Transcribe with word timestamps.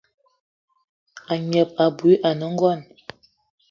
A 1.31 1.33
gneb 1.41 1.69
abui 1.83 2.13
ane 2.27 2.47
gold. 2.59 2.83